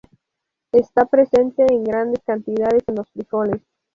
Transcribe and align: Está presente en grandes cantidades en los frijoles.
Está 0.71 1.05
presente 1.05 1.61
en 1.69 1.83
grandes 1.83 2.23
cantidades 2.23 2.81
en 2.87 2.95
los 2.95 3.07
frijoles. 3.11 3.61